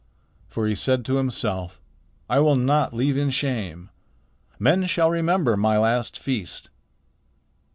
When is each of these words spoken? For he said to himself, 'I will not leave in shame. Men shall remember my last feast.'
For 0.47 0.65
he 0.65 0.73
said 0.73 1.05
to 1.05 1.17
himself, 1.17 1.79
'I 2.27 2.39
will 2.39 2.55
not 2.55 2.91
leave 2.91 3.17
in 3.19 3.29
shame. 3.29 3.91
Men 4.57 4.87
shall 4.87 5.11
remember 5.11 5.55
my 5.55 5.77
last 5.77 6.17
feast.' 6.17 6.71